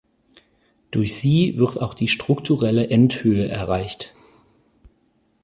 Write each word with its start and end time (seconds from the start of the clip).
Durch 0.89 1.13
sie 1.15 1.57
wird 1.59 1.79
auch 1.79 1.93
die 1.93 2.07
strukturelle 2.07 2.89
Endhöhe 2.89 3.47
erreicht. 3.47 4.15